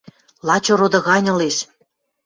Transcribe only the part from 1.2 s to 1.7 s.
ылеш.